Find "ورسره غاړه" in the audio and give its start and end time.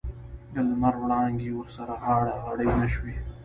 1.53-2.33